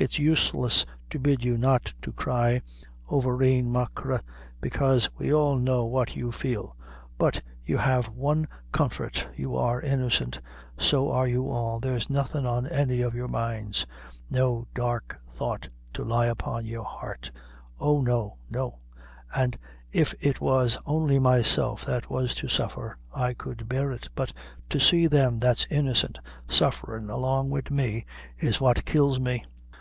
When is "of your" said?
13.02-13.26